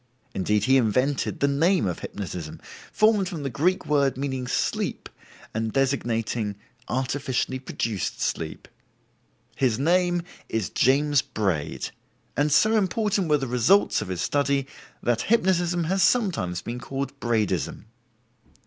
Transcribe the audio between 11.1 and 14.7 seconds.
Braid, and so important were the results of his study